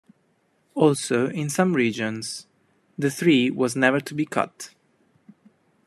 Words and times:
Also 0.73 1.27
in 1.29 1.47
some 1.47 1.73
regions, 1.75 2.47
the 2.97 3.11
tree 3.11 3.51
was 3.51 3.75
never 3.75 3.99
to 3.99 4.15
be 4.15 4.25
cut. 4.25 4.73